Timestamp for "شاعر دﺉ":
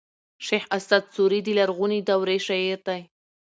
2.47-3.01